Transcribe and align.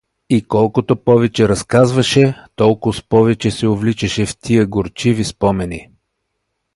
И 0.29 0.45
колкото 0.47 0.95
повече 0.95 1.49
разказваше, 1.49 2.45
толкоз 2.55 3.03
повече 3.03 3.51
се 3.51 3.67
увличаше 3.67 4.25
в 4.25 4.37
тия 4.37 4.65
горчиви 4.65 5.23
спомени. 5.23 5.89